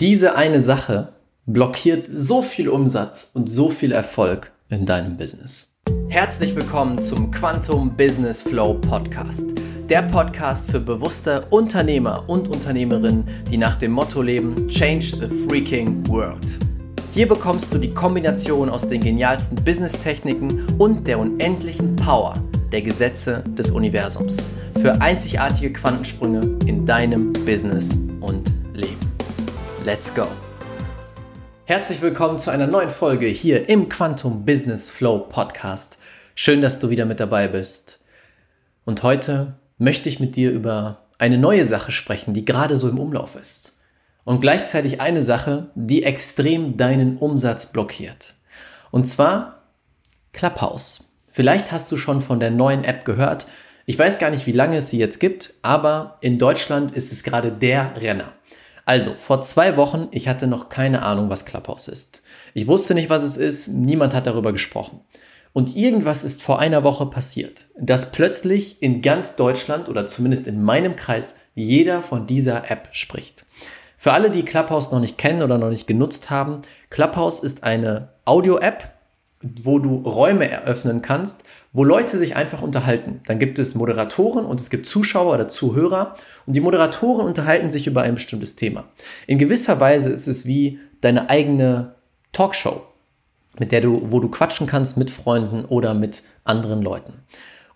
[0.00, 1.08] Diese eine Sache
[1.46, 5.74] blockiert so viel Umsatz und so viel Erfolg in deinem Business.
[6.08, 9.46] Herzlich willkommen zum Quantum Business Flow Podcast.
[9.88, 16.06] Der Podcast für bewusste Unternehmer und Unternehmerinnen, die nach dem Motto leben, Change the Freaking
[16.06, 16.60] World.
[17.10, 22.40] Hier bekommst du die Kombination aus den genialsten Business-Techniken und der unendlichen Power
[22.70, 24.46] der Gesetze des Universums
[24.80, 28.57] für einzigartige Quantensprünge in deinem Business und.
[29.88, 30.26] Let's go!
[31.64, 35.96] Herzlich willkommen zu einer neuen Folge hier im Quantum Business Flow Podcast.
[36.34, 37.98] Schön, dass du wieder mit dabei bist.
[38.84, 42.98] Und heute möchte ich mit dir über eine neue Sache sprechen, die gerade so im
[42.98, 43.78] Umlauf ist.
[44.24, 48.34] Und gleichzeitig eine Sache, die extrem deinen Umsatz blockiert.
[48.90, 49.62] Und zwar
[50.34, 51.04] Clubhouse.
[51.32, 53.46] Vielleicht hast du schon von der neuen App gehört.
[53.86, 57.22] Ich weiß gar nicht, wie lange es sie jetzt gibt, aber in Deutschland ist es
[57.22, 58.34] gerade der Renner.
[58.88, 62.22] Also, vor zwei Wochen, ich hatte noch keine Ahnung, was Clubhouse ist.
[62.54, 65.02] Ich wusste nicht, was es ist, niemand hat darüber gesprochen.
[65.52, 70.62] Und irgendwas ist vor einer Woche passiert, dass plötzlich in ganz Deutschland oder zumindest in
[70.62, 73.44] meinem Kreis jeder von dieser App spricht.
[73.98, 78.14] Für alle, die Clubhouse noch nicht kennen oder noch nicht genutzt haben, Clubhouse ist eine
[78.24, 78.97] Audio-App,
[79.42, 83.20] wo du Räume eröffnen kannst, wo Leute sich einfach unterhalten.
[83.26, 86.14] Dann gibt es Moderatoren und es gibt Zuschauer oder Zuhörer
[86.46, 88.84] und die Moderatoren unterhalten sich über ein bestimmtes Thema.
[89.26, 91.94] In gewisser Weise ist es wie deine eigene
[92.32, 92.82] Talkshow,
[93.58, 97.22] mit der du, wo du quatschen kannst mit Freunden oder mit anderen Leuten.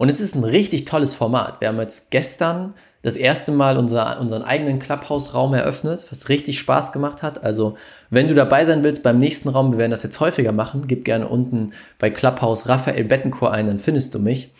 [0.03, 1.61] Und es ist ein richtig tolles Format.
[1.61, 6.91] Wir haben jetzt gestern das erste Mal unser, unseren eigenen Clubhouse-Raum eröffnet, was richtig Spaß
[6.91, 7.45] gemacht hat.
[7.45, 7.77] Also,
[8.11, 11.05] wenn du dabei sein willst beim nächsten Raum, wir werden das jetzt häufiger machen, gib
[11.05, 14.53] gerne unten bei Clubhouse Raphael Bettencourt ein, dann findest du mich.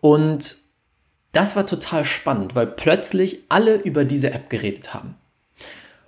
[0.00, 0.58] Und
[1.32, 5.16] das war total spannend, weil plötzlich alle über diese App geredet haben.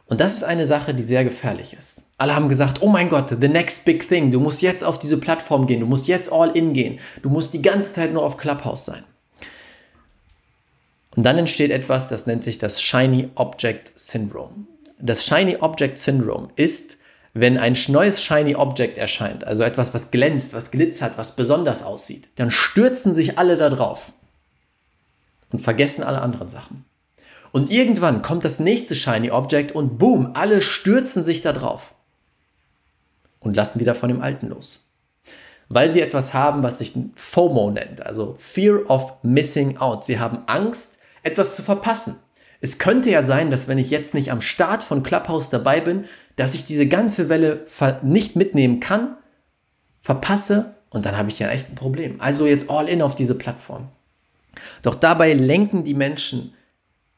[0.09, 2.05] Und das ist eine Sache, die sehr gefährlich ist.
[2.17, 5.19] Alle haben gesagt, oh mein Gott, the next big thing, du musst jetzt auf diese
[5.19, 8.37] Plattform gehen, du musst jetzt all in gehen, du musst die ganze Zeit nur auf
[8.37, 9.05] Clubhouse sein.
[11.17, 14.67] Und dann entsteht etwas, das nennt sich das Shiny Object Syndrome.
[15.01, 16.99] Das Shiny Object Syndrome ist,
[17.35, 22.29] wenn ein neues Shiny Object erscheint, also etwas, was glänzt, was glitzert, was besonders aussieht,
[22.37, 24.13] dann stürzen sich alle da drauf
[25.51, 26.86] und vergessen alle anderen Sachen.
[27.57, 31.95] Und irgendwann kommt das nächste Shiny Object und boom, alle stürzen sich da drauf
[33.41, 34.93] und lassen wieder von dem Alten los.
[35.71, 40.05] Weil sie etwas haben, was sich FOMO nennt, also Fear of Missing Out.
[40.05, 42.17] Sie haben Angst, etwas zu verpassen.
[42.61, 46.05] Es könnte ja sein, dass wenn ich jetzt nicht am Start von Clubhouse dabei bin,
[46.37, 47.65] dass ich diese ganze Welle
[48.03, 49.17] nicht mitnehmen kann,
[50.03, 52.21] verpasse und dann habe ich ja echt ein Problem.
[52.21, 53.89] Also jetzt all in auf diese Plattform.
[54.83, 56.53] Doch dabei lenken die Menschen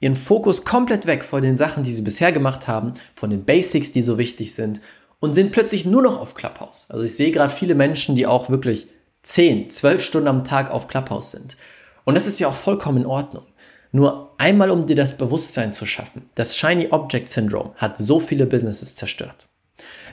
[0.01, 3.93] ihren Fokus komplett weg von den Sachen, die sie bisher gemacht haben, von den Basics,
[3.93, 4.81] die so wichtig sind
[5.21, 6.87] und sind plötzlich nur noch auf Clubhouse.
[6.91, 8.87] Also ich sehe gerade viele Menschen, die auch wirklich
[9.23, 11.57] 10, 12 Stunden am Tag auf Clubhouse sind.
[12.05, 13.45] Und das ist ja auch vollkommen in Ordnung.
[13.91, 18.47] Nur einmal, um dir das Bewusstsein zu schaffen, das Shiny Object Syndrome hat so viele
[18.47, 19.49] Businesses zerstört.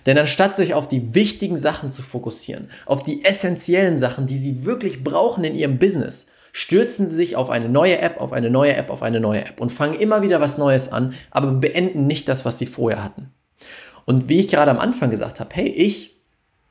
[0.05, 4.65] Denn anstatt sich auf die wichtigen Sachen zu fokussieren, auf die essentiellen Sachen, die sie
[4.65, 6.27] wirklich brauchen in ihrem Business,
[6.57, 9.59] stürzen sie sich auf eine neue App, auf eine neue App, auf eine neue App
[9.59, 13.33] und fangen immer wieder was Neues an, aber beenden nicht das, was sie vorher hatten.
[14.05, 16.15] Und wie ich gerade am Anfang gesagt habe, hey, ich,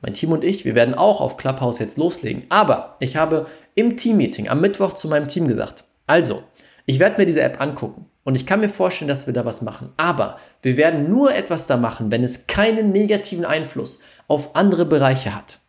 [0.01, 2.45] mein Team und ich, wir werden auch auf Clubhouse jetzt loslegen.
[2.49, 3.45] Aber ich habe
[3.75, 6.41] im Teammeeting am Mittwoch zu meinem Team gesagt, also,
[6.87, 9.61] ich werde mir diese App angucken und ich kann mir vorstellen, dass wir da was
[9.61, 9.91] machen.
[9.97, 15.35] Aber wir werden nur etwas da machen, wenn es keinen negativen Einfluss auf andere Bereiche
[15.35, 15.59] hat.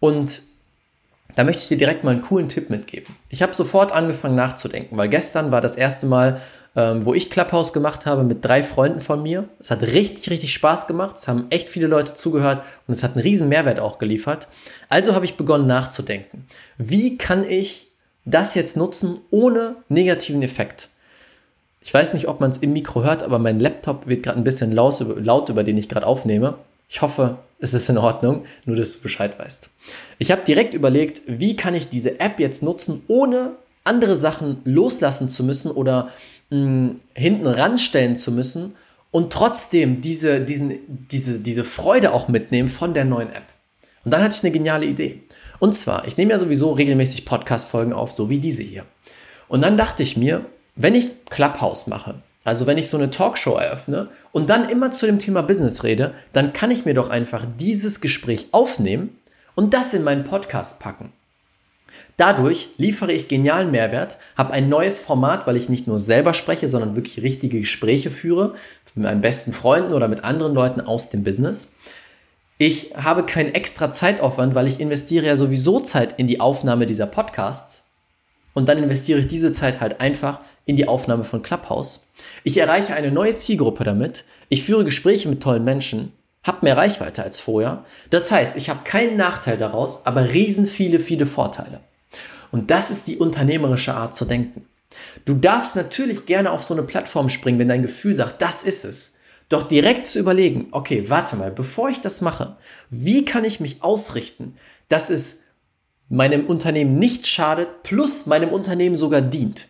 [0.00, 0.40] Und
[1.34, 3.14] da möchte ich dir direkt mal einen coolen Tipp mitgeben.
[3.28, 6.40] Ich habe sofort angefangen nachzudenken, weil gestern war das erste Mal,
[6.74, 9.48] ähm, wo ich Clubhouse gemacht habe mit drei Freunden von mir.
[9.58, 11.16] Es hat richtig, richtig Spaß gemacht.
[11.16, 14.48] Es haben echt viele Leute zugehört und es hat einen riesen Mehrwert auch geliefert.
[14.88, 16.46] Also habe ich begonnen nachzudenken.
[16.78, 17.92] Wie kann ich
[18.24, 20.88] das jetzt nutzen ohne negativen Effekt.
[21.80, 24.44] Ich weiß nicht, ob man es im Mikro hört, aber mein Laptop wird gerade ein
[24.44, 26.54] bisschen laut, über den ich gerade aufnehme.
[26.92, 29.70] Ich hoffe, es ist in Ordnung, nur dass du Bescheid weißt.
[30.18, 33.52] Ich habe direkt überlegt, wie kann ich diese App jetzt nutzen, ohne
[33.82, 36.10] andere Sachen loslassen zu müssen oder
[36.50, 38.74] mh, hm, hinten ranstellen zu müssen
[39.10, 40.80] und trotzdem diese, diesen,
[41.10, 43.46] diese, diese Freude auch mitnehmen von der neuen App.
[44.04, 45.22] Und dann hatte ich eine geniale Idee.
[45.60, 48.84] Und zwar, ich nehme ja sowieso regelmäßig Podcast-Folgen auf, so wie diese hier.
[49.48, 50.44] Und dann dachte ich mir,
[50.74, 55.06] wenn ich Clubhouse mache, also wenn ich so eine Talkshow eröffne und dann immer zu
[55.06, 59.16] dem Thema Business rede, dann kann ich mir doch einfach dieses Gespräch aufnehmen
[59.54, 61.12] und das in meinen Podcast packen.
[62.16, 66.68] Dadurch liefere ich genialen Mehrwert, habe ein neues Format, weil ich nicht nur selber spreche,
[66.68, 68.54] sondern wirklich richtige Gespräche führe
[68.94, 71.76] mit meinen besten Freunden oder mit anderen Leuten aus dem Business.
[72.58, 77.06] Ich habe keinen extra Zeitaufwand, weil ich investiere ja sowieso Zeit in die Aufnahme dieser
[77.06, 77.91] Podcasts
[78.54, 82.08] und dann investiere ich diese Zeit halt einfach in die Aufnahme von Clubhouse.
[82.44, 84.24] Ich erreiche eine neue Zielgruppe damit.
[84.48, 86.12] Ich führe Gespräche mit tollen Menschen,
[86.44, 87.84] habe mehr Reichweite als vorher.
[88.10, 91.80] Das heißt, ich habe keinen Nachteil daraus, aber riesen viele, viele Vorteile.
[92.50, 94.66] Und das ist die unternehmerische Art zu denken.
[95.24, 98.84] Du darfst natürlich gerne auf so eine Plattform springen, wenn dein Gefühl sagt, das ist
[98.84, 99.14] es.
[99.48, 102.56] Doch direkt zu überlegen, okay, warte mal, bevor ich das mache,
[102.90, 104.56] wie kann ich mich ausrichten,
[104.88, 105.41] dass es
[106.12, 109.68] meinem Unternehmen nicht schadet, plus meinem Unternehmen sogar dient.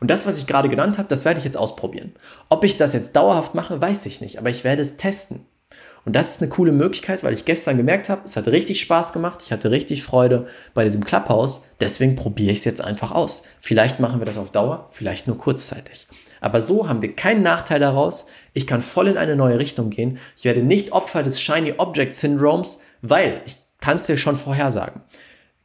[0.00, 2.12] Und das, was ich gerade genannt habe, das werde ich jetzt ausprobieren.
[2.48, 5.46] Ob ich das jetzt dauerhaft mache, weiß ich nicht, aber ich werde es testen.
[6.04, 9.12] Und das ist eine coole Möglichkeit, weil ich gestern gemerkt habe, es hat richtig Spaß
[9.12, 13.44] gemacht, ich hatte richtig Freude bei diesem Clubhouse, deswegen probiere ich es jetzt einfach aus.
[13.60, 16.08] Vielleicht machen wir das auf Dauer, vielleicht nur kurzzeitig.
[16.40, 18.26] Aber so haben wir keinen Nachteil daraus.
[18.54, 20.18] Ich kann voll in eine neue Richtung gehen.
[20.36, 25.02] Ich werde nicht Opfer des Shiny Object Syndromes, weil ich kann es dir schon vorhersagen.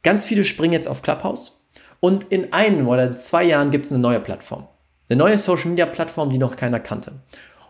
[0.06, 1.66] Ganz viele springen jetzt auf Clubhouse
[1.98, 4.68] und in einem oder zwei Jahren gibt es eine neue Plattform.
[5.10, 7.14] Eine neue Social Media Plattform, die noch keiner kannte.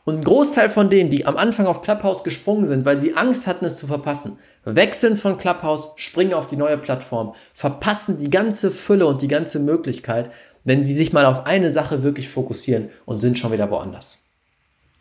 [0.05, 3.47] Und ein Großteil von denen, die am Anfang auf Clubhouse gesprungen sind, weil sie Angst
[3.47, 8.71] hatten, es zu verpassen, wechseln von Clubhouse, springen auf die neue Plattform, verpassen die ganze
[8.71, 10.31] Fülle und die ganze Möglichkeit,
[10.62, 14.25] wenn sie sich mal auf eine Sache wirklich fokussieren und sind schon wieder woanders.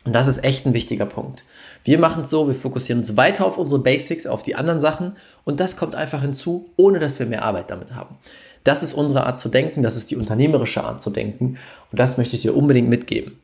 [0.06, 1.44] Und das ist echt ein wichtiger Punkt.
[1.84, 5.16] Wir machen es so, wir fokussieren uns weiter auf unsere Basics, auf die anderen Sachen
[5.44, 8.16] und das kommt einfach hinzu, ohne dass wir mehr Arbeit damit haben.
[8.64, 11.58] Das ist unsere Art zu denken, das ist die unternehmerische Art zu denken
[11.90, 13.40] und das möchte ich dir unbedingt mitgeben.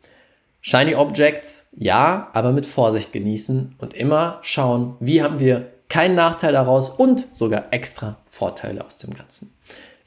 [0.60, 6.52] Shiny Objects, ja, aber mit Vorsicht genießen und immer schauen, wie haben wir keinen Nachteil
[6.52, 9.52] daraus und sogar extra Vorteile aus dem Ganzen.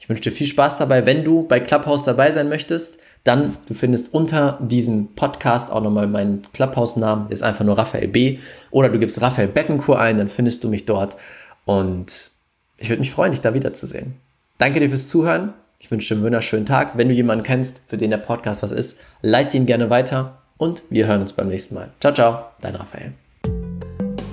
[0.06, 1.04] Ich wünsche dir viel Spaß dabei.
[1.04, 6.06] Wenn du bei Clubhouse dabei sein möchtest, dann, du findest unter diesem Podcast auch nochmal
[6.06, 8.38] meinen Clubhouse-Namen, ist einfach nur Raphael B.
[8.70, 11.16] Oder du gibst Raphael Bettencourt ein, dann findest du mich dort.
[11.64, 12.30] Und
[12.76, 14.14] ich würde mich freuen, dich da wiederzusehen.
[14.58, 15.54] Danke dir fürs Zuhören.
[15.80, 16.96] Ich wünsche dir einen wunderschönen Tag.
[16.96, 20.84] Wenn du jemanden kennst, für den der Podcast was ist, leite ihn gerne weiter und
[20.88, 21.90] wir hören uns beim nächsten Mal.
[21.98, 23.12] Ciao, ciao, dein Raphael.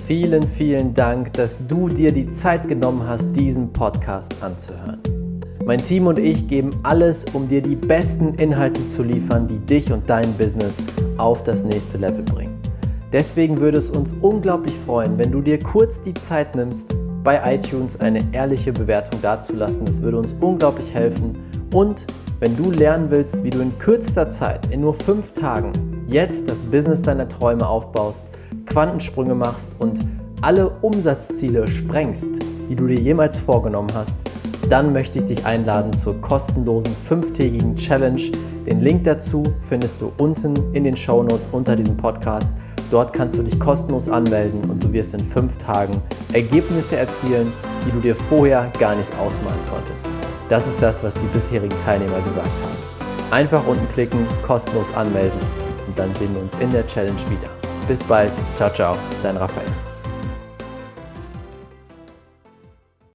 [0.06, 5.00] Vielen, vielen Dank, dass du dir die Zeit genommen hast, diesen Podcast anzuhören.
[5.66, 9.90] Mein Team und ich geben alles, um dir die besten Inhalte zu liefern, die dich
[9.90, 10.82] und dein Business
[11.16, 12.60] auf das nächste Level bringen.
[13.14, 17.98] Deswegen würde es uns unglaublich freuen, wenn du dir kurz die Zeit nimmst, bei iTunes
[17.98, 19.86] eine ehrliche Bewertung dazulassen.
[19.86, 21.34] Das würde uns unglaublich helfen.
[21.72, 22.04] Und
[22.40, 25.72] wenn du lernen willst, wie du in kürzester Zeit, in nur fünf Tagen,
[26.06, 28.26] jetzt das Business deiner Träume aufbaust,
[28.66, 30.00] Quantensprünge machst und
[30.42, 32.28] alle Umsatzziele sprengst,
[32.68, 34.18] die du dir jemals vorgenommen hast,
[34.68, 38.20] dann möchte ich dich einladen zur kostenlosen fünftägigen Challenge.
[38.66, 42.52] Den Link dazu findest du unten in den Show Notes unter diesem Podcast.
[42.90, 46.00] Dort kannst du dich kostenlos anmelden und du wirst in fünf Tagen
[46.32, 47.52] Ergebnisse erzielen,
[47.86, 50.08] die du dir vorher gar nicht ausmalen konntest.
[50.48, 53.32] Das ist das, was die bisherigen Teilnehmer gesagt haben.
[53.32, 55.40] Einfach unten klicken, kostenlos anmelden
[55.86, 57.50] und dann sehen wir uns in der Challenge wieder.
[57.88, 59.93] Bis bald, ciao, ciao, dein Raphael.